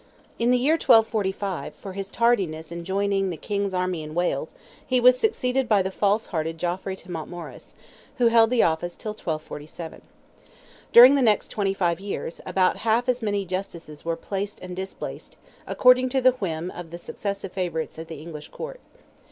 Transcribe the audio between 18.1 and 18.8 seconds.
English Court.